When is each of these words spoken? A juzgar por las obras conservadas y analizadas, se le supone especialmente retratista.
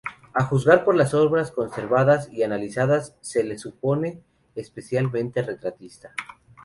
A 0.33 0.43
juzgar 0.45 0.83
por 0.83 0.95
las 0.95 1.13
obras 1.13 1.51
conservadas 1.51 2.27
y 2.33 2.41
analizadas, 2.41 3.15
se 3.21 3.43
le 3.43 3.59
supone 3.59 4.23
especialmente 4.55 5.43
retratista. 5.43 6.11